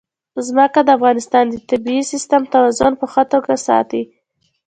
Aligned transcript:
ځمکه 0.47 0.79
د 0.83 0.89
افغانستان 0.97 1.45
د 1.49 1.55
طبعي 1.69 1.99
سیسټم 2.11 2.41
توازن 2.53 2.93
په 3.01 3.05
ښه 3.11 3.23
توګه 3.33 3.53
ساتي. 3.67 4.03